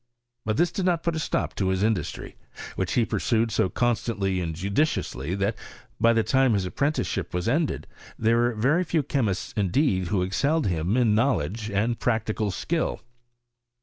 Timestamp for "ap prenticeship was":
6.65-7.47